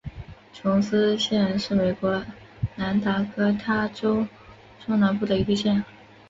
[0.51, 2.25] 琼斯县是美国
[2.75, 4.25] 南达科他州
[4.83, 5.83] 中南部的一个县。